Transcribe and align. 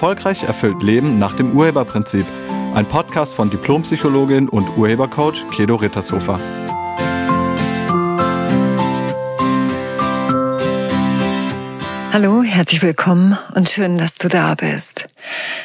Erfolgreich 0.00 0.44
erfüllt 0.44 0.82
Leben 0.82 1.18
nach 1.18 1.34
dem 1.34 1.52
Urheberprinzip. 1.52 2.24
Ein 2.72 2.86
Podcast 2.86 3.34
von 3.34 3.50
Diplompsychologin 3.50 4.48
und 4.48 4.78
Urhebercoach 4.78 5.46
Kedo 5.50 5.74
Rittershofer. 5.74 6.40
Hallo, 12.14 12.42
herzlich 12.42 12.80
willkommen 12.80 13.36
und 13.54 13.68
schön, 13.68 13.98
dass 13.98 14.14
du 14.14 14.28
da 14.28 14.54
bist. 14.54 15.04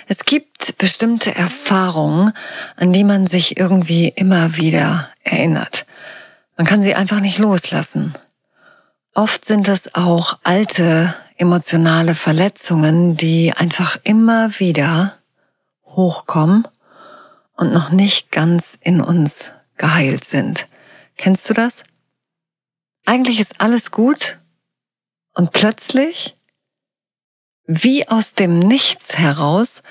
Es 0.09 0.25
gibt 0.25 0.77
bestimmte 0.79 1.33
Erfahrungen, 1.33 2.33
an 2.75 2.91
die 2.91 3.05
man 3.05 3.27
sich 3.27 3.57
irgendwie 3.57 4.09
immer 4.09 4.57
wieder 4.57 5.11
erinnert. 5.23 5.85
Man 6.57 6.67
kann 6.67 6.81
sie 6.81 6.93
einfach 6.93 7.21
nicht 7.21 7.37
loslassen. 7.37 8.13
Oft 9.13 9.45
sind 9.45 9.69
es 9.69 9.95
auch 9.95 10.39
alte 10.43 11.15
emotionale 11.37 12.15
Verletzungen, 12.15 13.17
die 13.17 13.53
einfach 13.53 13.97
immer 14.03 14.59
wieder 14.59 15.17
hochkommen 15.85 16.67
und 17.55 17.73
noch 17.73 17.89
nicht 17.89 18.31
ganz 18.31 18.77
in 18.81 19.01
uns 19.01 19.51
geheilt 19.77 20.25
sind. 20.25 20.67
Kennst 21.17 21.49
du 21.49 21.53
das? 21.53 21.83
Eigentlich 23.05 23.39
ist 23.39 23.61
alles 23.61 23.91
gut 23.91 24.39
und 25.33 25.51
plötzlich 25.51 26.35
wie 27.67 28.07
aus 28.07 28.35
dem 28.35 28.59
Nichts 28.59 29.17
heraus 29.17 29.81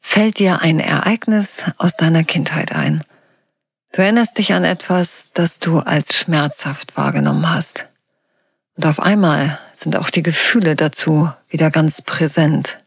fällt 0.00 0.38
dir 0.38 0.62
ein 0.62 0.80
Ereignis 0.80 1.64
aus 1.76 1.96
deiner 1.96 2.24
Kindheit 2.24 2.72
ein. 2.72 3.04
Du 3.92 4.02
erinnerst 4.02 4.38
dich 4.38 4.52
an 4.52 4.64
etwas, 4.64 5.30
das 5.34 5.58
du 5.60 5.78
als 5.78 6.16
schmerzhaft 6.16 6.96
wahrgenommen 6.96 7.48
hast. 7.48 7.86
Und 8.78 8.86
auf 8.86 8.98
einmal 8.98 9.58
sind 9.74 9.94
auch 9.96 10.08
die 10.08 10.22
Gefühle 10.22 10.74
dazu 10.74 11.30
wieder 11.50 11.70
ganz 11.70 12.00
präsent. 12.00 12.78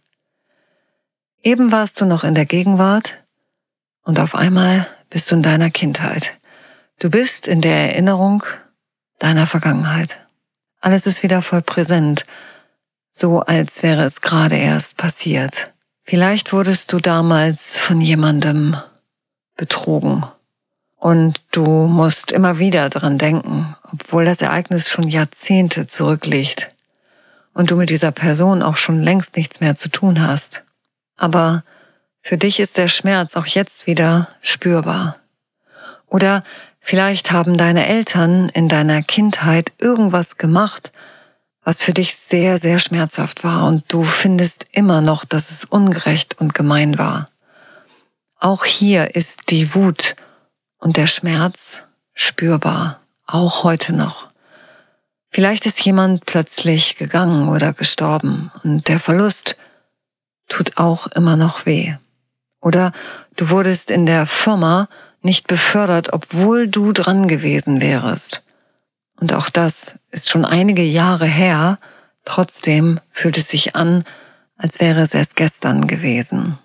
Eben 1.44 1.72
warst 1.72 2.02
du 2.02 2.06
noch 2.06 2.24
in 2.24 2.34
der 2.34 2.48
Gegenwart 2.48 3.20
und 4.04 4.20
auf 4.20 4.34
einmal 4.34 4.88
bist 5.12 5.30
du 5.30 5.36
in 5.36 5.44
deiner 5.44 5.70
Kindheit. 5.70 6.34
Du 6.98 7.12
bist 7.12 7.48
in 7.48 7.62
der 7.62 7.92
Erinnerung 7.92 8.44
deiner 9.20 9.46
Vergangenheit. 9.46 10.18
Alles 10.80 11.06
ist 11.06 11.22
wieder 11.22 11.44
voll 11.44 11.62
präsent 11.62 12.26
so 13.12 13.42
als 13.42 13.84
wäre 13.84 14.04
es 14.04 14.22
gerade 14.22 14.56
erst 14.56 14.98
passiert. 14.98 15.72
Vielleicht 16.04 16.54
wurdest 16.54 16.92
du 16.94 17.00
damals 17.00 17.80
von 17.80 18.02
jemandem 18.02 18.76
betrogen 19.56 20.26
und 21.02 21.42
du 21.50 21.66
musst 21.66 22.32
immer 22.32 22.60
wieder 22.60 22.88
dran 22.92 23.18
denken, 23.18 23.76
obwohl 23.92 24.24
das 24.24 24.40
Ereignis 24.40 24.88
schon 24.88 25.08
Jahrzehnte 25.08 25.88
zurückliegt 25.88 26.70
und 27.56 27.72
du 27.72 27.76
mit 27.76 27.90
dieser 27.90 28.12
Person 28.12 28.62
auch 28.62 28.78
schon 28.78 29.02
längst 29.02 29.36
nichts 29.36 29.60
mehr 29.62 29.76
zu 29.76 29.90
tun 29.90 30.22
hast. 30.22 30.64
Aber 31.18 31.64
für 32.22 32.38
dich 32.38 32.60
ist 32.60 32.78
der 32.78 32.88
Schmerz 32.88 33.36
auch 33.36 33.48
jetzt 33.48 33.88
wieder 33.88 34.30
spürbar. 34.44 35.18
Oder 36.06 36.44
vielleicht 36.80 37.32
haben 37.32 37.58
deine 37.58 37.88
Eltern 37.88 38.50
in 38.50 38.68
deiner 38.68 39.02
Kindheit 39.02 39.72
irgendwas 39.80 40.38
gemacht, 40.38 40.92
was 41.64 41.82
für 41.82 41.94
dich 41.94 42.16
sehr, 42.16 42.60
sehr 42.60 42.78
schmerzhaft 42.78 43.44
war 43.44 43.66
und 43.66 43.92
du 43.92 44.04
findest 44.04 44.68
immer 44.72 45.02
noch, 45.02 45.26
dass 45.26 45.50
es 45.50 45.66
ungerecht 45.66 46.40
und 46.40 46.54
gemein 46.54 47.00
war. 47.00 47.28
Auch 48.40 48.66
hier 48.66 49.16
ist 49.16 49.50
die 49.50 49.74
Wut 49.74 50.16
und 50.82 50.98
der 50.98 51.08
Schmerz 51.08 51.84
spürbar, 52.14 53.00
auch 53.26 53.64
heute 53.64 53.94
noch. 53.94 54.28
Vielleicht 55.30 55.66
ist 55.66 55.80
jemand 55.86 56.26
plötzlich 56.26 56.98
gegangen 56.98 57.48
oder 57.48 57.72
gestorben 57.72 58.52
und 58.64 58.90
der 58.90 59.00
Verlust 59.00 59.56
tut 60.50 60.78
auch 60.78 61.08
immer 61.08 61.38
noch 61.38 61.66
weh. 61.66 61.94
Oder 62.60 62.92
du 63.38 63.50
wurdest 63.50 63.90
in 63.90 64.06
der 64.06 64.28
Firma 64.28 64.90
nicht 65.22 65.48
befördert, 65.48 66.12
obwohl 66.12 66.68
du 66.68 66.92
dran 66.92 67.28
gewesen 67.28 67.82
wärest. 67.82 68.42
Und 69.20 69.34
auch 69.34 69.50
das 69.50 69.96
ist 70.10 70.30
schon 70.30 70.46
einige 70.46 70.84
Jahre 70.84 71.28
her. 71.28 71.80
Trotzdem 72.26 73.00
fühlt 73.12 73.38
es 73.38 73.48
sich 73.48 73.76
an, 73.76 74.04
als 74.58 74.80
wäre 74.80 75.02
es 75.02 75.14
erst 75.14 75.36
gestern 75.36 75.88
gewesen. 75.88 76.58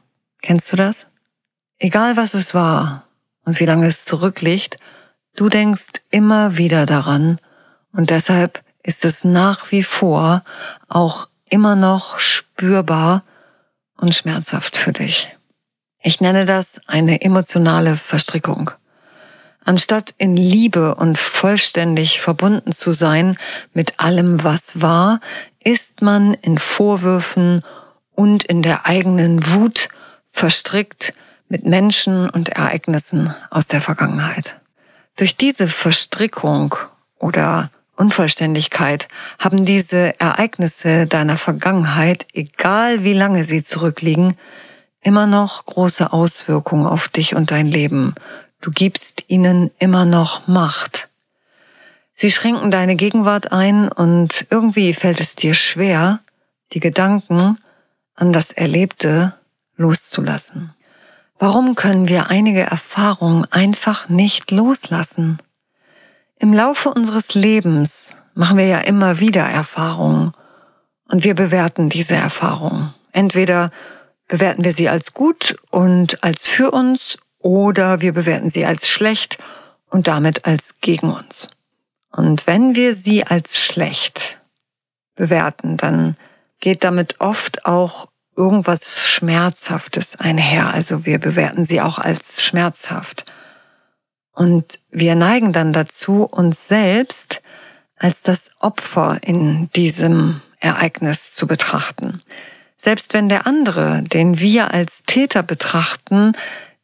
Kennst 0.42 0.72
du 0.72 0.76
das? 0.76 1.06
Egal 1.78 2.16
was 2.16 2.34
es 2.34 2.54
war 2.54 3.05
und 3.46 3.58
wie 3.60 3.64
lange 3.64 3.86
es 3.86 4.04
zurückliegt, 4.04 4.76
du 5.36 5.48
denkst 5.48 6.02
immer 6.10 6.58
wieder 6.58 6.84
daran 6.84 7.38
und 7.92 8.10
deshalb 8.10 8.62
ist 8.82 9.06
es 9.06 9.24
nach 9.24 9.70
wie 9.72 9.82
vor 9.82 10.44
auch 10.88 11.28
immer 11.48 11.74
noch 11.74 12.18
spürbar 12.18 13.22
und 13.96 14.14
schmerzhaft 14.14 14.76
für 14.76 14.92
dich. 14.92 15.34
Ich 16.02 16.20
nenne 16.20 16.44
das 16.44 16.80
eine 16.86 17.22
emotionale 17.22 17.96
Verstrickung. 17.96 18.70
Anstatt 19.64 20.14
in 20.18 20.36
Liebe 20.36 20.94
und 20.94 21.18
vollständig 21.18 22.20
verbunden 22.20 22.72
zu 22.72 22.92
sein 22.92 23.36
mit 23.72 23.98
allem, 23.98 24.44
was 24.44 24.80
war, 24.80 25.20
ist 25.64 26.02
man 26.02 26.34
in 26.34 26.58
Vorwürfen 26.58 27.62
und 28.14 28.44
in 28.44 28.62
der 28.62 28.86
eigenen 28.86 29.52
Wut 29.52 29.88
verstrickt 30.30 31.14
mit 31.48 31.64
Menschen 31.64 32.28
und 32.30 32.50
Ereignissen 32.50 33.34
aus 33.50 33.66
der 33.66 33.80
Vergangenheit. 33.80 34.60
Durch 35.16 35.36
diese 35.36 35.68
Verstrickung 35.68 36.74
oder 37.18 37.70
Unvollständigkeit 37.96 39.08
haben 39.38 39.64
diese 39.64 40.18
Ereignisse 40.20 41.06
deiner 41.06 41.36
Vergangenheit, 41.36 42.26
egal 42.34 43.04
wie 43.04 43.14
lange 43.14 43.44
sie 43.44 43.64
zurückliegen, 43.64 44.36
immer 45.00 45.26
noch 45.26 45.64
große 45.64 46.12
Auswirkungen 46.12 46.86
auf 46.86 47.08
dich 47.08 47.34
und 47.34 47.50
dein 47.50 47.66
Leben 47.66 48.14
Du 48.60 48.70
gibst 48.72 49.24
ihnen 49.28 49.70
immer 49.78 50.04
noch 50.04 50.48
Macht. 50.48 51.08
Sie 52.14 52.30
schränken 52.30 52.70
deine 52.70 52.96
Gegenwart 52.96 53.52
ein 53.52 53.88
und 53.88 54.46
irgendwie 54.50 54.94
fällt 54.94 55.20
es 55.20 55.36
dir 55.36 55.54
schwer, 55.54 56.20
die 56.72 56.80
Gedanken 56.80 57.58
an 58.14 58.32
das 58.32 58.50
Erlebte 58.50 59.34
loszulassen. 59.76 60.74
Warum 61.38 61.74
können 61.74 62.08
wir 62.08 62.30
einige 62.30 62.62
Erfahrungen 62.62 63.44
einfach 63.50 64.08
nicht 64.08 64.50
loslassen? 64.50 65.38
Im 66.38 66.52
Laufe 66.52 66.90
unseres 66.90 67.34
Lebens 67.34 68.14
machen 68.34 68.56
wir 68.56 68.66
ja 68.66 68.78
immer 68.78 69.20
wieder 69.20 69.42
Erfahrungen 69.42 70.32
und 71.08 71.24
wir 71.24 71.34
bewerten 71.34 71.88
diese 71.90 72.14
Erfahrungen. 72.14 72.94
Entweder 73.12 73.70
bewerten 74.28 74.64
wir 74.64 74.72
sie 74.72 74.88
als 74.88 75.12
gut 75.12 75.56
und 75.70 76.22
als 76.24 76.48
für 76.48 76.70
uns 76.70 77.18
oder 77.38 78.00
wir 78.00 78.12
bewerten 78.12 78.50
sie 78.50 78.64
als 78.64 78.88
schlecht 78.88 79.38
und 79.90 80.08
damit 80.08 80.46
als 80.46 80.80
gegen 80.80 81.12
uns. 81.12 81.50
Und 82.10 82.46
wenn 82.46 82.74
wir 82.74 82.94
sie 82.94 83.26
als 83.26 83.60
schlecht 83.60 84.38
bewerten, 85.16 85.76
dann 85.76 86.16
geht 86.60 86.82
damit 86.82 87.20
oft 87.20 87.66
auch 87.66 88.08
irgendwas 88.36 89.08
Schmerzhaftes 89.08 90.16
einher. 90.16 90.72
Also 90.72 91.06
wir 91.06 91.18
bewerten 91.18 91.64
sie 91.64 91.80
auch 91.80 91.98
als 91.98 92.44
schmerzhaft. 92.44 93.24
Und 94.32 94.78
wir 94.90 95.14
neigen 95.14 95.52
dann 95.52 95.72
dazu, 95.72 96.24
uns 96.24 96.68
selbst 96.68 97.40
als 97.96 98.22
das 98.22 98.50
Opfer 98.60 99.18
in 99.22 99.70
diesem 99.70 100.42
Ereignis 100.60 101.34
zu 101.34 101.46
betrachten. 101.46 102.22
Selbst 102.76 103.14
wenn 103.14 103.30
der 103.30 103.46
andere, 103.46 104.02
den 104.02 104.38
wir 104.38 104.74
als 104.74 105.02
Täter 105.06 105.42
betrachten, 105.42 106.32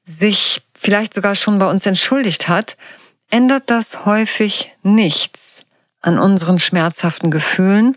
sich 0.03 0.63
vielleicht 0.75 1.13
sogar 1.13 1.35
schon 1.35 1.59
bei 1.59 1.69
uns 1.69 1.85
entschuldigt 1.85 2.49
hat, 2.49 2.77
ändert 3.31 3.71
das 3.71 4.07
häufig 4.07 4.75
nichts 4.83 5.65
an 6.01 6.19
unseren 6.19 6.59
schmerzhaften 6.59 7.31
Gefühlen 7.31 7.97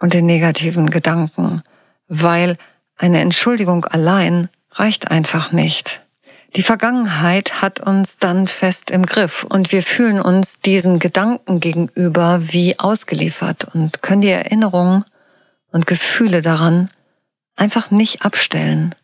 und 0.00 0.14
den 0.14 0.26
negativen 0.26 0.90
Gedanken, 0.90 1.62
weil 2.08 2.56
eine 3.00 3.20
Entschuldigung 3.20 3.86
allein 3.86 4.50
reicht 4.72 5.10
einfach 5.10 5.52
nicht. 5.52 6.02
Die 6.54 6.62
Vergangenheit 6.62 7.62
hat 7.62 7.80
uns 7.80 8.18
dann 8.18 8.46
fest 8.46 8.90
im 8.90 9.06
Griff 9.06 9.42
und 9.42 9.72
wir 9.72 9.82
fühlen 9.82 10.20
uns 10.20 10.60
diesen 10.60 10.98
Gedanken 10.98 11.60
gegenüber 11.60 12.40
wie 12.42 12.78
ausgeliefert 12.78 13.74
und 13.74 14.02
können 14.02 14.20
die 14.20 14.28
Erinnerungen 14.28 15.06
und 15.72 15.86
Gefühle 15.86 16.42
daran 16.42 16.90
einfach 17.56 17.90
nicht 17.90 18.22
abstellen. 18.22 18.94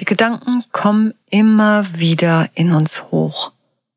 Die 0.00 0.06
Gedanken 0.06 0.64
kommen 0.72 1.12
immer 1.28 1.86
wieder 1.98 2.48
in 2.54 2.72
uns 2.72 3.10
hoch. 3.10 3.52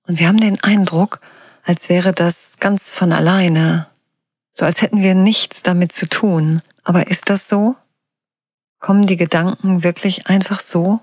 Und 0.05 0.19
wir 0.19 0.27
haben 0.27 0.39
den 0.39 0.61
Eindruck, 0.61 1.21
als 1.63 1.87
wäre 1.87 2.11
das 2.11 2.57
ganz 2.59 2.91
von 2.91 3.13
alleine. 3.13 3.87
So 4.51 4.65
als 4.65 4.81
hätten 4.81 5.01
wir 5.01 5.15
nichts 5.15 5.63
damit 5.63 5.93
zu 5.93 6.09
tun. 6.09 6.61
Aber 6.83 7.07
ist 7.07 7.29
das 7.29 7.47
so? 7.47 7.77
Kommen 8.79 9.05
die 9.05 9.17
Gedanken 9.17 9.83
wirklich 9.83 10.27
einfach 10.27 10.59
so, 10.59 10.99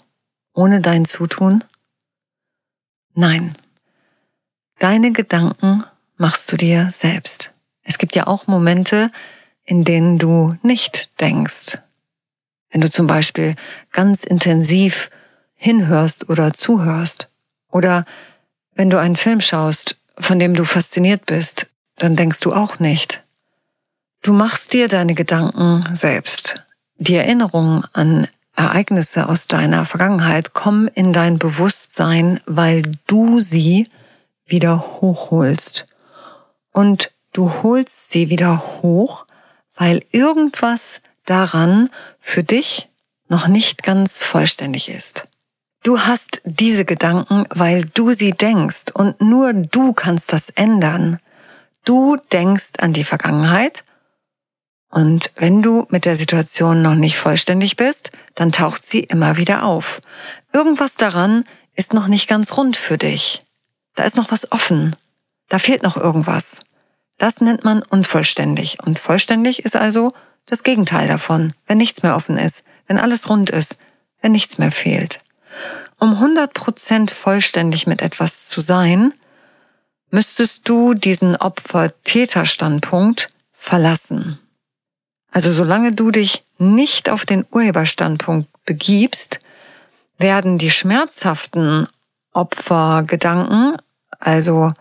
ohne 0.55 0.81
dein 0.81 1.05
Zutun? 1.05 1.62
Nein. 3.14 3.56
Deine 4.78 5.12
Gedanken 5.12 5.84
machst 6.17 6.50
du 6.50 6.56
dir 6.56 6.90
selbst. 6.90 7.52
Es 7.82 7.99
gibt 7.99 8.17
ja 8.17 8.26
auch 8.26 8.46
Momente, 8.46 9.11
in 9.64 9.84
denen 9.84 10.19
du 10.19 10.55
nicht 10.62 11.11
denkst. 11.20 11.78
Wenn 12.70 12.81
du 12.81 12.90
zum 12.90 13.06
Beispiel 13.06 13.55
ganz 13.93 14.25
intensiv 14.25 15.11
hinhörst 15.55 16.29
oder 16.29 16.52
zuhörst. 16.52 17.29
Oder 17.70 18.05
wenn 18.75 18.90
du 18.90 19.00
einen 19.00 19.17
Film 19.17 19.40
schaust, 19.40 19.96
von 20.19 20.38
dem 20.38 20.55
du 20.55 20.64
fasziniert 20.64 21.26
bist, 21.26 21.75
dann 21.96 22.17
denkst 22.17 22.40
du 22.40 22.52
auch 22.52 22.79
nicht. 22.79 23.25
Du 24.22 24.32
machst 24.32 24.72
dir 24.72 24.88
deine 24.88 25.14
Gedanken 25.14 25.94
selbst. 25.94 26.65
Die 26.98 27.14
Erinnerungen 27.14 27.84
an 27.93 28.26
Ereignisse 28.54 29.28
aus 29.28 29.46
deiner 29.46 29.84
Vergangenheit 29.84 30.54
kommen 30.54 30.88
in 30.88 31.12
dein 31.12 31.38
Bewusstsein, 31.38 32.40
weil 32.46 32.82
du 33.06 33.40
sie 33.43 33.87
wieder 34.46 35.00
hochholst. 35.00 35.87
Und 36.72 37.12
du 37.32 37.52
holst 37.62 38.10
sie 38.10 38.31
wieder 38.31 38.81
hoch, 38.82 39.26
weil 39.75 40.04
irgendwas 40.10 41.02
daran 41.26 41.90
für 42.20 42.43
dich 42.43 42.88
noch 43.28 43.46
nicht 43.46 43.82
ganz 43.82 44.22
vollständig 44.22 44.88
ist. 44.88 45.26
Du 45.82 46.00
hast 46.00 46.40
diese 46.44 46.84
Gedanken, 46.84 47.44
weil 47.50 47.84
du 47.84 48.12
sie 48.12 48.32
denkst 48.32 48.90
und 48.94 49.20
nur 49.20 49.52
du 49.52 49.93
kannst 49.93 50.32
das 50.32 50.48
ändern. 50.50 51.20
Du 51.84 52.16
denkst 52.32 52.72
an 52.78 52.93
die 52.93 53.04
Vergangenheit 53.04 53.84
und 54.96 55.31
wenn 55.37 55.60
du 55.60 55.87
mit 55.90 56.06
der 56.06 56.16
Situation 56.16 56.81
noch 56.81 56.94
nicht 56.94 57.19
vollständig 57.19 57.76
bist, 57.76 58.12
dann 58.34 58.50
taucht 58.50 58.82
sie 58.82 59.00
immer 59.00 59.37
wieder 59.37 59.62
auf. 59.62 60.00
Irgendwas 60.54 60.94
daran 60.94 61.44
ist 61.75 61.93
noch 61.93 62.06
nicht 62.06 62.31
ganz 62.31 62.56
rund 62.56 62.78
für 62.78 62.96
dich. 62.96 63.44
Da 63.94 64.04
ist 64.04 64.16
noch 64.16 64.31
was 64.31 64.50
offen. 64.52 64.96
Da 65.50 65.58
fehlt 65.58 65.82
noch 65.82 65.98
irgendwas. 65.98 66.62
Das 67.19 67.43
nennt 67.43 67.62
man 67.62 67.82
unvollständig. 67.82 68.78
Und 68.87 68.98
vollständig 68.98 69.66
ist 69.66 69.76
also 69.76 70.12
das 70.46 70.62
Gegenteil 70.62 71.08
davon, 71.08 71.52
wenn 71.66 71.76
nichts 71.76 72.02
mehr 72.02 72.16
offen 72.16 72.38
ist, 72.38 72.64
wenn 72.87 72.98
alles 72.98 73.28
rund 73.28 73.50
ist, 73.50 73.76
wenn 74.22 74.32
nichts 74.32 74.56
mehr 74.56 74.72
fehlt. 74.72 75.20
Um 75.98 76.14
100% 76.14 77.10
vollständig 77.10 77.87
mit 77.87 78.00
etwas 78.00 78.48
zu 78.48 78.62
sein, 78.62 79.12
müsstest 80.10 80.66
du 80.66 80.94
diesen 80.94 81.37
Opfer-Täter-Standpunkt 81.37 83.28
verlassen. 83.52 84.38
Also 85.36 85.52
solange 85.52 85.92
du 85.92 86.10
dich 86.10 86.44
nicht 86.56 87.10
auf 87.10 87.26
den 87.26 87.44
Urheberstandpunkt 87.50 88.48
begibst, 88.64 89.38
werden 90.16 90.56
die 90.56 90.70
schmerzhaften 90.70 91.88
Opfergedanken, 92.32 93.76
also 94.18 94.72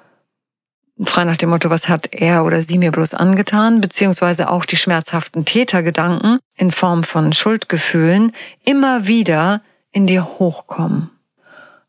frei 1.04 1.26
nach 1.26 1.36
dem 1.36 1.50
Motto, 1.50 1.70
was 1.70 1.90
hat 1.90 2.08
er 2.14 2.46
oder 2.46 2.62
sie 2.62 2.78
mir 2.78 2.94
bloß 2.94 3.16
angetan, 3.16 3.82
beziehungsweise 3.82 4.50
auch 4.50 4.64
die 4.64 4.78
schmerzhaften 4.78 5.44
Tätergedanken 5.44 6.40
in 6.56 6.72
Form 6.72 7.04
von 7.04 7.34
Schuldgefühlen 7.34 8.32
immer 8.64 9.08
wieder 9.08 9.62
in 9.92 10.08
dir 10.08 10.40
hochkommen. 10.40 11.10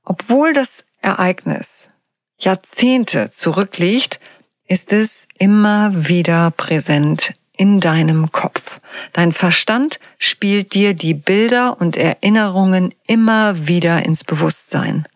Obwohl 0.03 0.55
das 0.55 0.83
Ereignis 1.03 1.91
Jahrzehnte 2.37 3.31
zurückliegt, 3.31 4.19
ist 4.67 4.93
es 4.93 5.29
immer 5.39 5.93
wieder 6.09 6.51
präsent 6.51 7.33
in 7.57 7.81
deinem 7.81 8.33
Kopf. 8.33 8.81
Dein 9.13 9.33
Verstand 9.33 9.99
spielt 10.19 10.75
dir 10.75 10.95
die 10.95 11.15
Bilder 11.15 11.81
und 11.81 11.97
Erinnerungen 11.97 12.95
immer 13.07 13.67
wieder 13.67 14.05
ins 14.05 14.25
Bewusstsein. 14.25 15.07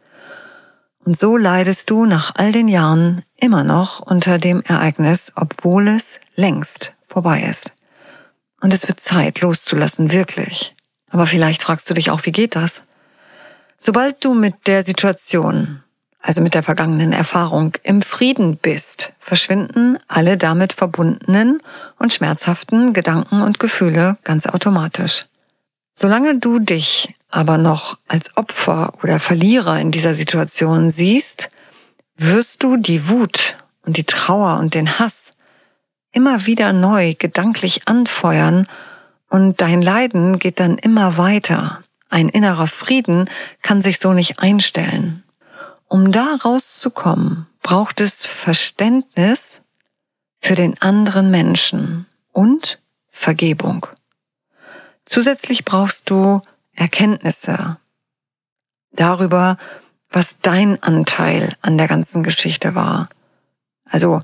Und 1.04 1.18
so 1.18 1.36
leidest 1.36 1.90
du 1.90 2.04
nach 2.04 2.34
all 2.36 2.52
den 2.52 2.68
Jahren 2.68 3.22
immer 3.40 3.64
noch 3.64 4.00
unter 4.00 4.38
dem 4.38 4.62
Ereignis, 4.62 5.32
obwohl 5.34 5.88
es 5.88 6.20
längst 6.36 6.94
vorbei 7.08 7.42
ist. 7.42 7.72
Und 8.60 8.74
es 8.74 8.86
wird 8.86 9.00
Zeit 9.00 9.40
loszulassen, 9.40 10.12
wirklich. 10.12 10.74
Aber 11.10 11.26
vielleicht 11.26 11.62
fragst 11.62 11.88
du 11.90 11.94
dich 11.94 12.10
auch, 12.10 12.24
wie 12.26 12.32
geht 12.32 12.54
das? 12.54 12.82
Sobald 13.78 14.24
du 14.24 14.34
mit 14.34 14.66
der 14.66 14.82
Situation 14.82 15.82
also 16.22 16.42
mit 16.42 16.54
der 16.54 16.62
vergangenen 16.62 17.12
Erfahrung, 17.12 17.72
im 17.82 18.02
Frieden 18.02 18.56
bist, 18.56 19.12
verschwinden 19.18 19.98
alle 20.06 20.36
damit 20.36 20.72
verbundenen 20.72 21.62
und 21.98 22.12
schmerzhaften 22.12 22.92
Gedanken 22.92 23.42
und 23.42 23.58
Gefühle 23.58 24.16
ganz 24.24 24.46
automatisch. 24.46 25.26
Solange 25.92 26.38
du 26.38 26.58
dich 26.58 27.14
aber 27.30 27.58
noch 27.58 27.98
als 28.08 28.36
Opfer 28.36 28.94
oder 29.02 29.18
Verlierer 29.18 29.80
in 29.80 29.90
dieser 29.90 30.14
Situation 30.14 30.90
siehst, 30.90 31.48
wirst 32.16 32.62
du 32.62 32.76
die 32.76 33.08
Wut 33.08 33.56
und 33.86 33.96
die 33.96 34.04
Trauer 34.04 34.58
und 34.58 34.74
den 34.74 34.98
Hass 34.98 35.34
immer 36.12 36.46
wieder 36.46 36.72
neu 36.72 37.14
gedanklich 37.18 37.86
anfeuern 37.86 38.66
und 39.28 39.60
dein 39.60 39.80
Leiden 39.80 40.38
geht 40.38 40.60
dann 40.60 40.76
immer 40.76 41.16
weiter. 41.16 41.82
Ein 42.08 42.28
innerer 42.28 42.66
Frieden 42.66 43.30
kann 43.62 43.80
sich 43.80 44.00
so 44.00 44.12
nicht 44.12 44.40
einstellen. 44.40 45.22
Um 45.90 46.12
da 46.12 46.36
rauszukommen, 46.36 47.48
braucht 47.64 48.00
es 48.00 48.24
Verständnis 48.24 49.62
für 50.40 50.54
den 50.54 50.80
anderen 50.80 51.32
Menschen 51.32 52.06
und 52.30 52.78
Vergebung. 53.08 53.88
Zusätzlich 55.04 55.64
brauchst 55.64 56.08
du 56.08 56.42
Erkenntnisse 56.74 57.76
darüber, 58.92 59.58
was 60.10 60.38
dein 60.38 60.80
Anteil 60.80 61.56
an 61.60 61.76
der 61.76 61.88
ganzen 61.88 62.22
Geschichte 62.22 62.76
war. 62.76 63.08
Also, 63.84 64.22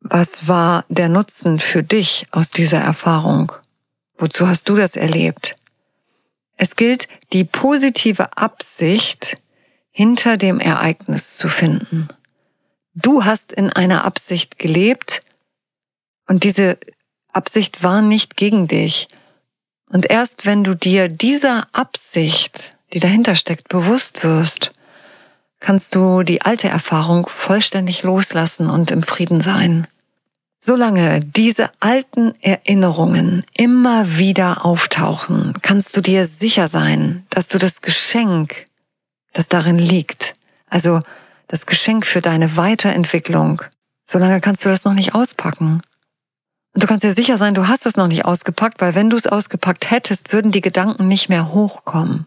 was 0.00 0.48
war 0.48 0.84
der 0.88 1.08
Nutzen 1.08 1.60
für 1.60 1.84
dich 1.84 2.26
aus 2.32 2.50
dieser 2.50 2.80
Erfahrung? 2.80 3.52
Wozu 4.18 4.48
hast 4.48 4.68
du 4.68 4.74
das 4.74 4.96
erlebt? 4.96 5.54
Es 6.56 6.74
gilt 6.74 7.06
die 7.32 7.44
positive 7.44 8.36
Absicht, 8.36 9.36
hinter 10.00 10.38
dem 10.38 10.60
Ereignis 10.60 11.36
zu 11.36 11.46
finden. 11.46 12.08
Du 12.94 13.26
hast 13.26 13.52
in 13.52 13.70
einer 13.70 14.02
Absicht 14.06 14.58
gelebt 14.58 15.20
und 16.26 16.42
diese 16.42 16.78
Absicht 17.34 17.82
war 17.82 18.00
nicht 18.00 18.38
gegen 18.38 18.66
dich. 18.66 19.08
Und 19.90 20.08
erst 20.08 20.46
wenn 20.46 20.64
du 20.64 20.74
dir 20.74 21.10
dieser 21.10 21.66
Absicht, 21.72 22.78
die 22.94 22.98
dahinter 22.98 23.34
steckt, 23.34 23.68
bewusst 23.68 24.24
wirst, 24.24 24.72
kannst 25.58 25.94
du 25.94 26.22
die 26.22 26.40
alte 26.40 26.68
Erfahrung 26.68 27.28
vollständig 27.28 28.02
loslassen 28.02 28.70
und 28.70 28.90
im 28.90 29.02
Frieden 29.02 29.42
sein. 29.42 29.86
Solange 30.60 31.20
diese 31.20 31.70
alten 31.78 32.34
Erinnerungen 32.40 33.44
immer 33.54 34.16
wieder 34.16 34.64
auftauchen, 34.64 35.52
kannst 35.60 35.94
du 35.94 36.00
dir 36.00 36.26
sicher 36.26 36.68
sein, 36.68 37.26
dass 37.28 37.48
du 37.48 37.58
das 37.58 37.82
Geschenk, 37.82 38.69
das 39.32 39.48
darin 39.48 39.78
liegt. 39.78 40.34
Also 40.68 41.00
das 41.48 41.66
Geschenk 41.66 42.06
für 42.06 42.20
deine 42.20 42.56
Weiterentwicklung. 42.56 43.62
Solange 44.06 44.40
kannst 44.40 44.64
du 44.64 44.68
das 44.68 44.84
noch 44.84 44.94
nicht 44.94 45.14
auspacken. 45.14 45.82
Und 46.74 46.82
du 46.82 46.86
kannst 46.86 47.04
dir 47.04 47.12
sicher 47.12 47.38
sein, 47.38 47.54
du 47.54 47.66
hast 47.66 47.86
es 47.86 47.96
noch 47.96 48.06
nicht 48.06 48.24
ausgepackt, 48.24 48.80
weil 48.80 48.94
wenn 48.94 49.10
du 49.10 49.16
es 49.16 49.26
ausgepackt 49.26 49.90
hättest, 49.90 50.32
würden 50.32 50.52
die 50.52 50.60
Gedanken 50.60 51.08
nicht 51.08 51.28
mehr 51.28 51.52
hochkommen. 51.52 52.26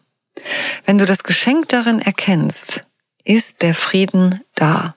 Wenn 0.85 0.97
du 0.97 1.05
das 1.05 1.23
Geschenk 1.23 1.69
darin 1.69 2.01
erkennst, 2.01 2.83
ist 3.23 3.61
der 3.61 3.73
Frieden 3.73 4.41
da. 4.55 4.95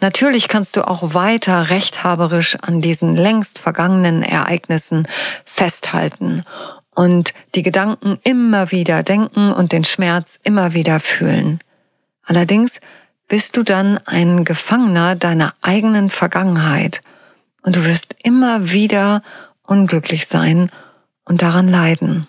Natürlich 0.00 0.48
kannst 0.48 0.76
du 0.76 0.86
auch 0.86 1.14
weiter 1.14 1.70
rechthaberisch 1.70 2.56
an 2.56 2.80
diesen 2.80 3.16
längst 3.16 3.58
vergangenen 3.58 4.22
Ereignissen 4.22 5.08
festhalten 5.44 6.44
und 6.98 7.32
die 7.54 7.62
Gedanken 7.62 8.18
immer 8.24 8.72
wieder 8.72 9.04
denken 9.04 9.52
und 9.52 9.70
den 9.70 9.84
Schmerz 9.84 10.40
immer 10.42 10.74
wieder 10.74 10.98
fühlen. 10.98 11.60
Allerdings 12.24 12.80
bist 13.28 13.56
du 13.56 13.62
dann 13.62 13.98
ein 13.98 14.44
Gefangener 14.44 15.14
deiner 15.14 15.54
eigenen 15.60 16.10
Vergangenheit 16.10 17.02
und 17.62 17.76
du 17.76 17.84
wirst 17.84 18.16
immer 18.24 18.72
wieder 18.72 19.22
unglücklich 19.62 20.26
sein 20.26 20.72
und 21.24 21.40
daran 21.40 21.68
leiden. 21.68 22.26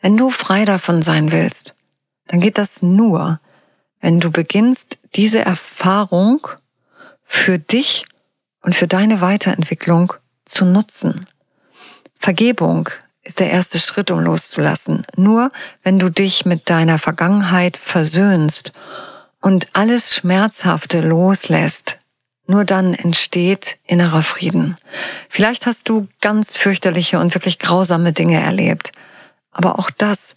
Wenn 0.00 0.16
du 0.16 0.30
frei 0.30 0.64
davon 0.66 1.02
sein 1.02 1.32
willst, 1.32 1.74
dann 2.28 2.38
geht 2.38 2.58
das 2.58 2.80
nur, 2.80 3.40
wenn 4.00 4.20
du 4.20 4.30
beginnst, 4.30 5.00
diese 5.16 5.44
Erfahrung 5.44 6.46
für 7.24 7.58
dich 7.58 8.04
und 8.60 8.76
für 8.76 8.86
deine 8.86 9.20
Weiterentwicklung 9.20 10.12
zu 10.44 10.64
nutzen. 10.64 11.26
Vergebung 12.20 12.88
ist 13.22 13.40
der 13.40 13.50
erste 13.50 13.78
Schritt, 13.78 14.10
um 14.10 14.20
loszulassen. 14.20 15.06
Nur 15.16 15.50
wenn 15.82 15.98
du 15.98 16.10
dich 16.10 16.44
mit 16.44 16.68
deiner 16.68 16.98
Vergangenheit 16.98 17.76
versöhnst 17.76 18.72
und 19.40 19.68
alles 19.72 20.14
Schmerzhafte 20.14 21.00
loslässt, 21.00 21.98
nur 22.46 22.64
dann 22.64 22.94
entsteht 22.94 23.78
innerer 23.86 24.22
Frieden. 24.22 24.76
Vielleicht 25.28 25.66
hast 25.66 25.88
du 25.88 26.08
ganz 26.20 26.56
fürchterliche 26.56 27.18
und 27.20 27.34
wirklich 27.34 27.58
grausame 27.58 28.12
Dinge 28.12 28.40
erlebt, 28.40 28.92
aber 29.52 29.78
auch 29.78 29.90
das 29.90 30.34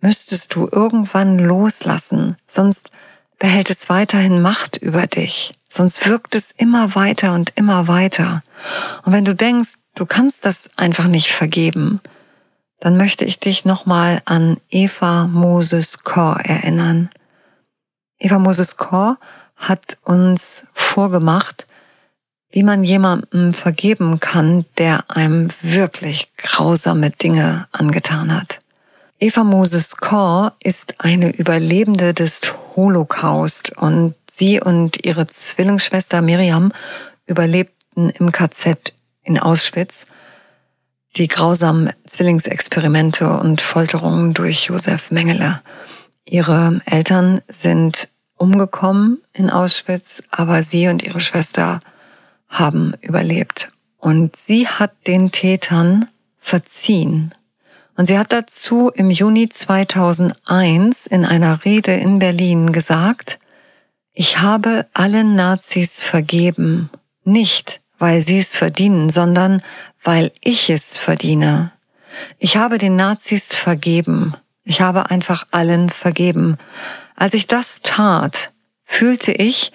müsstest 0.00 0.54
du 0.54 0.68
irgendwann 0.70 1.38
loslassen, 1.38 2.36
sonst 2.46 2.90
behält 3.38 3.70
es 3.70 3.88
weiterhin 3.88 4.40
Macht 4.40 4.76
über 4.76 5.06
dich, 5.06 5.54
sonst 5.68 6.06
wirkt 6.06 6.34
es 6.34 6.52
immer 6.52 6.94
weiter 6.94 7.34
und 7.34 7.52
immer 7.56 7.88
weiter. 7.88 8.42
Und 9.04 9.12
wenn 9.12 9.24
du 9.24 9.34
denkst, 9.34 9.74
Du 9.98 10.06
kannst 10.06 10.44
das 10.44 10.70
einfach 10.76 11.08
nicht 11.08 11.32
vergeben. 11.32 12.00
dann 12.78 12.96
möchte 12.96 13.24
ich 13.24 13.40
dich 13.40 13.64
nochmal 13.64 14.22
an 14.26 14.58
Eva 14.70 15.26
Moses 15.26 16.04
Kor 16.04 16.38
erinnern. 16.44 17.10
Eva 18.20 18.38
Moses 18.38 18.76
Kor 18.76 19.18
hat 19.56 19.98
uns 20.04 20.68
vorgemacht, 20.72 21.66
wie 22.50 22.62
man 22.62 22.84
jemandem 22.84 23.52
vergeben 23.52 24.20
kann, 24.20 24.66
der 24.76 25.10
einem 25.10 25.48
wirklich 25.62 26.28
grausame 26.36 27.10
Dinge 27.10 27.66
angetan 27.72 28.32
hat. 28.32 28.60
Eva 29.18 29.42
Moses 29.42 29.96
Kor 29.96 30.52
ist 30.62 31.00
eine 31.00 31.34
Überlebende 31.34 32.14
des 32.14 32.52
Holocaust 32.76 33.76
und 33.76 34.14
sie 34.30 34.60
und 34.60 35.04
ihre 35.04 35.26
Zwillingsschwester 35.26 36.22
Miriam 36.22 36.72
überlebten 37.26 38.10
im 38.10 38.30
KZ 38.30 38.92
in 39.28 39.38
Auschwitz 39.38 40.06
die 41.16 41.28
grausamen 41.28 41.92
Zwillingsexperimente 42.06 43.28
und 43.38 43.60
Folterungen 43.60 44.34
durch 44.34 44.64
Josef 44.64 45.10
Mengele. 45.10 45.62
Ihre 46.24 46.80
Eltern 46.84 47.40
sind 47.48 48.08
umgekommen 48.36 49.20
in 49.32 49.50
Auschwitz, 49.50 50.22
aber 50.30 50.62
sie 50.62 50.88
und 50.88 51.02
ihre 51.02 51.20
Schwester 51.20 51.80
haben 52.48 52.94
überlebt. 53.00 53.68
Und 53.98 54.36
sie 54.36 54.68
hat 54.68 54.92
den 55.06 55.32
Tätern 55.32 56.06
verziehen. 56.38 57.32
Und 57.96 58.06
sie 58.06 58.18
hat 58.18 58.32
dazu 58.32 58.90
im 58.90 59.10
Juni 59.10 59.48
2001 59.48 61.06
in 61.06 61.24
einer 61.24 61.64
Rede 61.64 61.94
in 61.94 62.20
Berlin 62.20 62.72
gesagt, 62.72 63.40
ich 64.12 64.38
habe 64.38 64.86
allen 64.94 65.34
Nazis 65.34 66.04
vergeben, 66.04 66.90
nicht 67.24 67.80
weil 67.98 68.22
sie 68.22 68.38
es 68.38 68.56
verdienen, 68.56 69.10
sondern 69.10 69.62
weil 70.02 70.32
ich 70.40 70.70
es 70.70 70.98
verdiene. 70.98 71.72
Ich 72.38 72.56
habe 72.56 72.78
den 72.78 72.96
Nazis 72.96 73.56
vergeben. 73.56 74.34
Ich 74.64 74.80
habe 74.80 75.10
einfach 75.10 75.46
allen 75.50 75.90
vergeben. 75.90 76.56
Als 77.16 77.34
ich 77.34 77.46
das 77.46 77.80
tat, 77.82 78.50
fühlte 78.84 79.32
ich, 79.32 79.72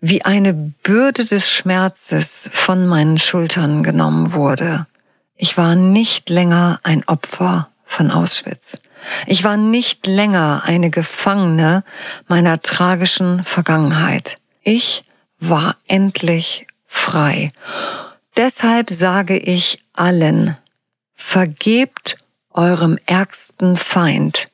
wie 0.00 0.24
eine 0.24 0.54
Bürde 0.54 1.24
des 1.24 1.50
Schmerzes 1.50 2.48
von 2.52 2.86
meinen 2.86 3.18
Schultern 3.18 3.82
genommen 3.82 4.32
wurde. 4.32 4.86
Ich 5.36 5.56
war 5.56 5.74
nicht 5.74 6.30
länger 6.30 6.80
ein 6.82 7.06
Opfer 7.06 7.68
von 7.84 8.10
Auschwitz. 8.10 8.78
Ich 9.26 9.44
war 9.44 9.56
nicht 9.56 10.06
länger 10.06 10.62
eine 10.64 10.90
Gefangene 10.90 11.84
meiner 12.28 12.60
tragischen 12.60 13.42
Vergangenheit. 13.44 14.36
Ich 14.62 15.04
war 15.38 15.76
endlich 15.86 16.66
frei. 16.90 17.50
Deshalb 18.36 18.90
sage 18.90 19.38
ich 19.38 19.82
allen, 19.92 20.56
vergebt 21.14 22.18
eurem 22.50 22.98
ärgsten 23.06 23.76
Feind. 23.76 24.46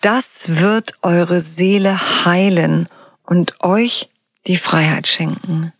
Das 0.00 0.60
wird 0.60 0.92
eure 1.02 1.40
Seele 1.40 2.24
heilen 2.24 2.88
und 3.24 3.62
euch 3.64 4.08
die 4.46 4.56
Freiheit 4.56 5.08
schenken. 5.08 5.72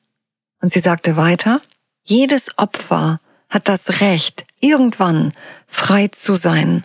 Und 0.60 0.72
sie 0.72 0.80
sagte 0.80 1.16
weiter, 1.16 1.60
jedes 2.02 2.58
Opfer 2.58 3.20
hat 3.48 3.68
das 3.68 4.00
Recht, 4.00 4.44
irgendwann 4.60 5.32
frei 5.66 6.08
zu 6.08 6.34
sein. 6.34 6.84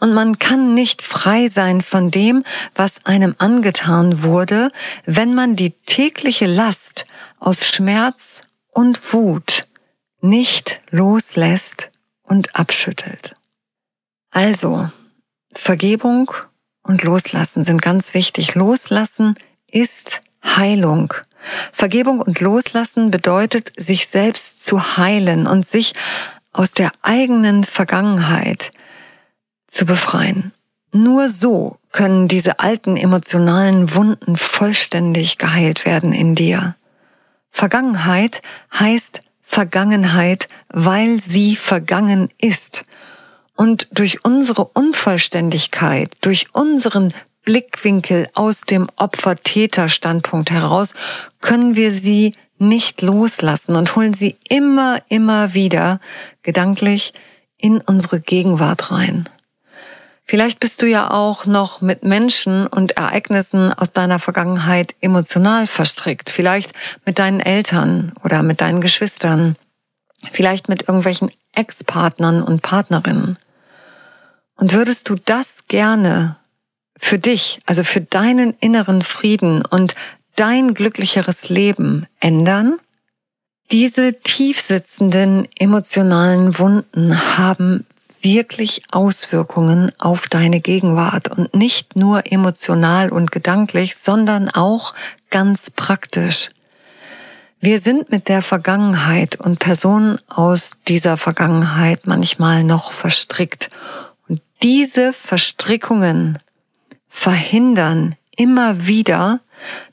Und 0.00 0.14
man 0.14 0.38
kann 0.38 0.74
nicht 0.74 1.02
frei 1.02 1.48
sein 1.48 1.80
von 1.82 2.10
dem, 2.10 2.44
was 2.74 3.04
einem 3.04 3.34
angetan 3.38 4.22
wurde, 4.22 4.70
wenn 5.04 5.34
man 5.34 5.56
die 5.56 5.72
tägliche 5.72 6.46
Last 6.46 7.04
aus 7.38 7.68
Schmerz 7.68 8.42
und 8.72 9.12
Wut 9.12 9.64
nicht 10.20 10.80
loslässt 10.90 11.90
und 12.22 12.56
abschüttelt. 12.56 13.34
Also, 14.30 14.90
Vergebung 15.52 16.30
und 16.82 17.02
Loslassen 17.02 17.64
sind 17.64 17.82
ganz 17.82 18.14
wichtig. 18.14 18.54
Loslassen 18.54 19.34
ist 19.70 20.20
Heilung. 20.44 21.14
Vergebung 21.72 22.20
und 22.20 22.40
Loslassen 22.40 23.10
bedeutet, 23.10 23.72
sich 23.76 24.08
selbst 24.08 24.64
zu 24.64 24.96
heilen 24.96 25.46
und 25.46 25.66
sich 25.66 25.94
aus 26.52 26.72
der 26.72 26.90
eigenen 27.02 27.64
Vergangenheit 27.64 28.72
zu 29.66 29.86
befreien. 29.86 30.52
Nur 30.92 31.28
so 31.28 31.78
können 31.92 32.28
diese 32.28 32.58
alten 32.58 32.96
emotionalen 32.96 33.94
Wunden 33.94 34.36
vollständig 34.36 35.38
geheilt 35.38 35.84
werden 35.84 36.12
in 36.12 36.34
dir. 36.34 36.74
Vergangenheit 37.50 38.42
heißt 38.78 39.20
Vergangenheit, 39.42 40.48
weil 40.68 41.20
sie 41.20 41.56
vergangen 41.56 42.28
ist. 42.40 42.84
Und 43.56 43.88
durch 43.90 44.24
unsere 44.24 44.64
Unvollständigkeit, 44.64 46.14
durch 46.20 46.54
unseren 46.54 47.12
Blickwinkel 47.44 48.28
aus 48.34 48.62
dem 48.62 48.88
Opfer-Täter-Standpunkt 48.96 50.50
heraus 50.50 50.94
können 51.40 51.76
wir 51.76 51.92
sie 51.92 52.34
nicht 52.58 53.02
loslassen 53.02 53.76
und 53.76 53.94
holen 53.96 54.14
sie 54.14 54.36
immer, 54.48 55.00
immer 55.08 55.54
wieder 55.54 56.00
gedanklich 56.42 57.14
in 57.56 57.80
unsere 57.80 58.20
Gegenwart 58.20 58.90
rein. 58.90 59.28
Vielleicht 60.30 60.60
bist 60.60 60.82
du 60.82 60.86
ja 60.86 61.10
auch 61.10 61.46
noch 61.46 61.80
mit 61.80 62.02
Menschen 62.04 62.66
und 62.66 62.92
Ereignissen 62.98 63.72
aus 63.72 63.94
deiner 63.94 64.18
Vergangenheit 64.18 64.94
emotional 65.00 65.66
verstrickt. 65.66 66.28
Vielleicht 66.28 66.74
mit 67.06 67.18
deinen 67.18 67.40
Eltern 67.40 68.12
oder 68.22 68.42
mit 68.42 68.60
deinen 68.60 68.82
Geschwistern. 68.82 69.56
Vielleicht 70.30 70.68
mit 70.68 70.82
irgendwelchen 70.82 71.30
Ex-Partnern 71.54 72.42
und 72.42 72.60
Partnerinnen. 72.60 73.38
Und 74.56 74.74
würdest 74.74 75.08
du 75.08 75.14
das 75.14 75.66
gerne 75.66 76.36
für 76.98 77.18
dich, 77.18 77.60
also 77.66 77.84
für 77.84 78.00
deinen 78.00 78.54
inneren 78.60 79.02
Frieden 79.02 79.64
und 79.64 79.94
dein 80.36 80.74
glücklicheres 80.74 81.48
Leben 81.48 82.06
ändern? 82.20 82.78
Diese 83.70 84.18
tiefsitzenden 84.20 85.46
emotionalen 85.58 86.58
Wunden 86.58 87.36
haben 87.36 87.84
wirklich 88.22 88.82
Auswirkungen 88.90 89.92
auf 89.98 90.26
deine 90.26 90.60
Gegenwart 90.60 91.28
und 91.28 91.54
nicht 91.54 91.96
nur 91.96 92.30
emotional 92.32 93.10
und 93.10 93.30
gedanklich, 93.30 93.96
sondern 93.96 94.48
auch 94.48 94.94
ganz 95.30 95.70
praktisch. 95.70 96.50
Wir 97.60 97.78
sind 97.80 98.10
mit 98.10 98.28
der 98.28 98.42
Vergangenheit 98.42 99.36
und 99.36 99.58
Personen 99.58 100.18
aus 100.28 100.78
dieser 100.86 101.16
Vergangenheit 101.16 102.06
manchmal 102.06 102.62
noch 102.64 102.92
verstrickt. 102.92 103.68
Und 104.28 104.40
diese 104.62 105.12
Verstrickungen 105.12 106.38
verhindern 107.18 108.14
immer 108.36 108.86
wieder 108.86 109.40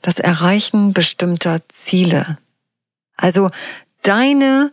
das 0.00 0.20
Erreichen 0.20 0.92
bestimmter 0.92 1.60
Ziele. 1.68 2.38
Also 3.16 3.50
deine 4.02 4.70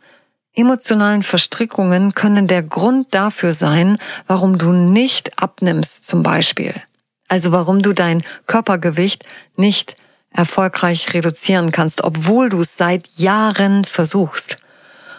emotionalen 0.54 1.24
Verstrickungen 1.24 2.14
können 2.14 2.48
der 2.48 2.62
Grund 2.62 3.08
dafür 3.16 3.54
sein, 3.54 3.98
warum 4.28 4.60
du 4.60 4.72
nicht 4.72 5.42
abnimmst 5.42 6.08
zum 6.08 6.22
Beispiel. 6.22 6.76
Also 7.28 7.52
warum 7.52 7.82
du 7.82 7.92
dein 7.94 8.22
Körpergewicht 8.46 9.26
nicht 9.56 9.96
erfolgreich 10.30 11.12
reduzieren 11.16 11.72
kannst, 11.72 12.04
obwohl 12.04 12.50
du 12.50 12.62
es 12.62 12.78
seit 12.78 13.10
Jahren 13.16 13.84
versuchst 13.84 14.58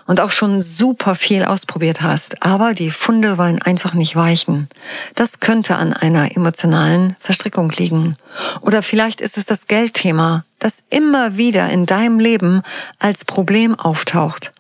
und 0.06 0.20
auch 0.20 0.32
schon 0.32 0.62
super 0.62 1.14
viel 1.14 1.44
ausprobiert 1.44 2.02
hast, 2.02 2.42
aber 2.42 2.75
die 2.75 2.90
Funde 2.90 3.38
wollen 3.38 3.62
einfach 3.62 3.94
nicht 3.94 4.16
weichen. 4.16 4.68
Das 5.14 5.40
könnte 5.40 5.76
an 5.76 5.92
einer 5.92 6.37
emotionalen 6.37 7.16
Verstrickung 7.20 7.70
liegen. 7.70 8.16
Oder 8.61 8.82
vielleicht 8.82 9.20
ist 9.20 9.38
es 9.38 9.46
das 9.46 9.66
Geldthema, 9.66 10.44
das 10.58 10.84
immer 10.90 11.37
wieder 11.37 11.68
in 11.70 11.87
deinem 11.87 12.18
Leben 12.18 12.62
als 12.99 13.25
Problem 13.25 13.75
auftaucht. 13.75 14.52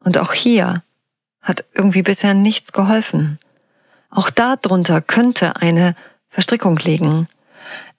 Und 0.00 0.18
auch 0.18 0.32
hier 0.32 0.82
hat 1.40 1.64
irgendwie 1.74 2.02
bisher 2.02 2.34
nichts 2.34 2.72
geholfen. 2.72 3.38
Auch 4.10 4.30
darunter 4.30 5.00
könnte 5.00 5.56
eine 5.56 5.94
Verstrickung 6.28 6.76
liegen. 6.76 7.28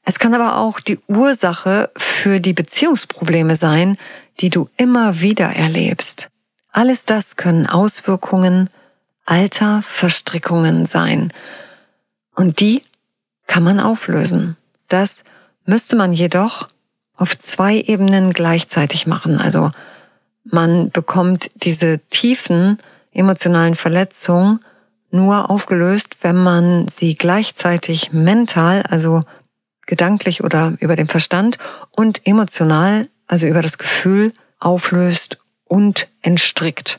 Es 0.05 0.19
kann 0.19 0.33
aber 0.33 0.57
auch 0.57 0.79
die 0.79 0.99
Ursache 1.07 1.89
für 1.97 2.39
die 2.39 2.53
Beziehungsprobleme 2.53 3.55
sein, 3.55 3.97
die 4.41 4.49
du 4.49 4.69
immer 4.77 5.21
wieder 5.21 5.47
erlebst. 5.47 6.29
Alles 6.73 7.05
das 7.05 7.35
können 7.35 7.67
Auswirkungen 7.67 8.67
alter 9.25 9.83
Verstrickungen 9.83 10.87
sein. 10.87 11.31
Und 12.35 12.59
die 12.59 12.81
kann 13.45 13.63
man 13.63 13.79
auflösen. 13.79 14.57
Das 14.89 15.23
müsste 15.65 15.95
man 15.95 16.13
jedoch 16.13 16.67
auf 17.15 17.37
zwei 17.37 17.77
Ebenen 17.77 18.33
gleichzeitig 18.33 19.05
machen. 19.05 19.39
Also 19.39 19.71
man 20.43 20.89
bekommt 20.89 21.51
diese 21.55 21.99
tiefen 22.09 22.79
emotionalen 23.11 23.75
Verletzungen 23.75 24.59
nur 25.11 25.51
aufgelöst, 25.51 26.17
wenn 26.21 26.37
man 26.37 26.87
sie 26.87 27.13
gleichzeitig 27.13 28.13
mental, 28.13 28.81
also 28.81 29.21
gedanklich 29.85 30.43
oder 30.43 30.73
über 30.79 30.95
den 30.95 31.07
Verstand 31.07 31.59
und 31.91 32.25
emotional, 32.25 33.07
also 33.27 33.45
über 33.45 33.61
das 33.61 33.77
Gefühl 33.77 34.33
auflöst 34.59 35.37
und 35.73 36.07
entstrickt. 36.21 36.97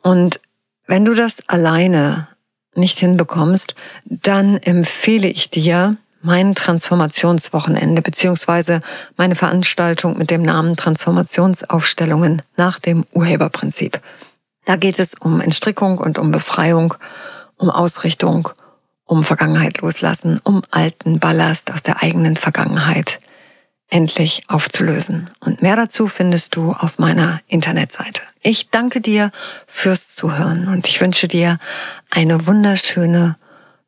Und 0.00 0.40
wenn 0.86 1.04
du 1.04 1.12
das 1.12 1.46
alleine 1.50 2.28
nicht 2.74 2.98
hinbekommst, 2.98 3.74
dann 4.06 4.56
empfehle 4.56 5.28
ich 5.28 5.50
dir 5.50 5.98
mein 6.22 6.54
Transformationswochenende 6.54 8.00
beziehungsweise 8.00 8.80
meine 9.18 9.36
Veranstaltung 9.36 10.16
mit 10.16 10.30
dem 10.30 10.40
Namen 10.40 10.76
Transformationsaufstellungen 10.76 12.40
nach 12.56 12.78
dem 12.78 13.04
Urheberprinzip. 13.12 14.00
Da 14.64 14.76
geht 14.76 14.98
es 14.98 15.12
um 15.12 15.42
Entstrickung 15.42 15.98
und 15.98 16.18
um 16.18 16.30
Befreiung, 16.30 16.94
um 17.58 17.68
Ausrichtung, 17.68 18.48
um 19.04 19.22
Vergangenheit 19.22 19.82
loslassen, 19.82 20.40
um 20.42 20.62
alten 20.70 21.20
Ballast 21.20 21.70
aus 21.70 21.82
der 21.82 22.02
eigenen 22.02 22.36
Vergangenheit 22.36 23.20
endlich 23.88 24.42
aufzulösen. 24.48 25.30
Und 25.40 25.62
mehr 25.62 25.76
dazu 25.76 26.06
findest 26.06 26.56
du 26.56 26.72
auf 26.72 26.98
meiner 26.98 27.40
Internetseite. 27.46 28.20
Ich 28.40 28.70
danke 28.70 29.00
dir 29.00 29.30
fürs 29.66 30.14
Zuhören 30.14 30.68
und 30.68 30.88
ich 30.88 31.00
wünsche 31.00 31.28
dir 31.28 31.58
eine 32.10 32.46
wunderschöne 32.46 33.36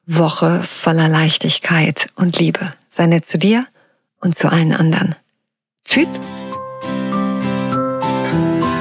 Woche 0.06 0.62
voller 0.62 1.08
Leichtigkeit 1.08 2.08
und 2.14 2.38
Liebe. 2.38 2.72
Sei 2.88 3.06
nett 3.06 3.26
zu 3.26 3.38
dir 3.38 3.66
und 4.20 4.38
zu 4.38 4.50
allen 4.50 4.72
anderen. 4.72 5.14
Tschüss. 5.84 6.20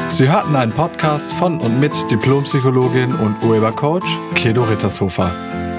Sie 0.10 0.31
hörten 0.31 0.55
einen 0.55 0.72
Podcast 0.72 1.34
von 1.34 1.60
und 1.60 1.79
mit 1.79 1.93
Diplompsychologin 2.10 3.15
und 3.15 3.43
Urhebercoach 3.43 4.05
Kedo 4.36 4.63
Rittershofer. 4.63 5.54